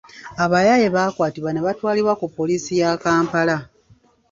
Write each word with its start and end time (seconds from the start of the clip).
Abayaaye 0.43 0.87
baakwatibwa 0.95 1.51
ne 1.51 1.61
batwalibwa 1.65 2.13
ku 2.19 2.25
poliiisi 2.35 2.73
ya 2.81 2.91
Kampala. 3.03 3.55